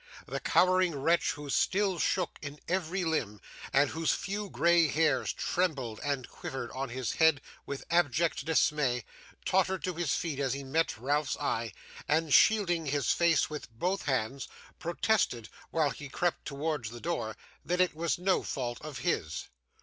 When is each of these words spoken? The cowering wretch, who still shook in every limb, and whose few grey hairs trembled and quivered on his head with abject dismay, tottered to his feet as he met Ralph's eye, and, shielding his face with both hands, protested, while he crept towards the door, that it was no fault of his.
The 0.25 0.39
cowering 0.39 0.95
wretch, 0.95 1.33
who 1.33 1.51
still 1.51 1.99
shook 1.99 2.39
in 2.41 2.59
every 2.67 3.05
limb, 3.05 3.39
and 3.71 3.91
whose 3.91 4.11
few 4.13 4.49
grey 4.49 4.87
hairs 4.87 5.31
trembled 5.31 5.99
and 6.03 6.27
quivered 6.27 6.71
on 6.71 6.89
his 6.89 7.11
head 7.11 7.39
with 7.67 7.85
abject 7.91 8.43
dismay, 8.43 9.05
tottered 9.45 9.83
to 9.83 9.93
his 9.93 10.15
feet 10.15 10.39
as 10.39 10.53
he 10.53 10.63
met 10.63 10.97
Ralph's 10.97 11.37
eye, 11.37 11.71
and, 12.07 12.33
shielding 12.33 12.87
his 12.87 13.11
face 13.11 13.47
with 13.47 13.69
both 13.77 14.05
hands, 14.05 14.47
protested, 14.79 15.49
while 15.69 15.91
he 15.91 16.09
crept 16.09 16.45
towards 16.45 16.89
the 16.89 16.99
door, 16.99 17.37
that 17.63 17.79
it 17.79 17.93
was 17.93 18.17
no 18.17 18.41
fault 18.41 18.81
of 18.81 18.97
his. 19.05 19.49